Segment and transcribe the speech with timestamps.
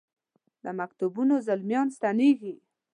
[0.63, 2.53] له مکتبونو زلمیا ن ستنیږي